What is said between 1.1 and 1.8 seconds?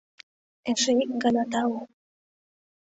гана́ тау.